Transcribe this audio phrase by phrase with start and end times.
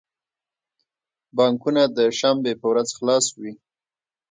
[1.37, 3.53] بانکونه د شنبی په ورځ خلاص وی